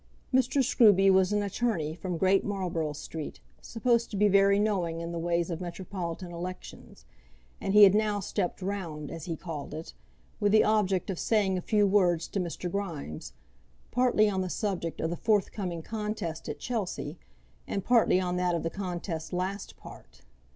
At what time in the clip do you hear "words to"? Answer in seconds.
11.85-12.39